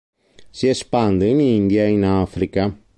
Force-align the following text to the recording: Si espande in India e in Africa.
Si 0.57 0.65
espande 0.67 1.27
in 1.27 1.39
India 1.39 1.83
e 1.83 1.89
in 1.89 2.03
Africa. 2.03 2.75